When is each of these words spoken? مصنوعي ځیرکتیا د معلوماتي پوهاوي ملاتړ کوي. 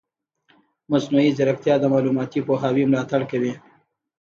مصنوعي 0.91 1.29
ځیرکتیا 1.37 1.75
د 1.79 1.85
معلوماتي 1.93 2.39
پوهاوي 2.47 2.83
ملاتړ 2.89 3.21
کوي. 3.31 3.53